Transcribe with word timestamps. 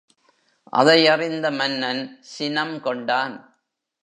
அதை 0.73 1.07
அறிந்த 1.07 1.51
மன்னன், 1.51 2.17
சினம் 2.21 2.81
கொண்டான். 2.81 3.35